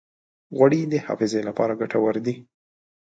غوړې 0.55 0.81
د 0.91 0.95
حافظې 1.05 1.41
لپاره 1.47 1.77
ګټورې 1.81 2.21
دي. 2.25 2.35